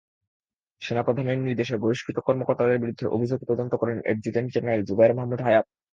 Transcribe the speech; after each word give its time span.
সেনাপ্রধানের 0.81 1.37
নির্দেশে 1.39 1.75
বহিষ্কৃত 1.77 2.17
কর্মকর্তাদের 2.19 2.81
বিরুদ্ধে 2.83 3.05
অভিযোগ 3.07 3.39
তদন্ত 3.49 3.73
করেন 3.81 3.97
অ্যাডজুটেন্ট 4.01 4.49
জেনারেল 4.55 4.81
জুবায়ের 4.89 5.17
মাহমুদ 5.17 5.39
হায়াত। 5.41 5.65